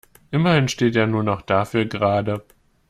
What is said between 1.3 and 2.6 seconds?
dafür gerade.